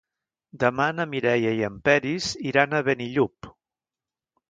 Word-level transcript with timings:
Demà 0.63 0.87
na 0.99 1.05
Mireia 1.11 1.53
i 1.59 1.63
en 1.69 1.77
Peris 1.91 2.33
iran 2.53 2.77
a 2.77 2.83
Benillup. 2.91 3.55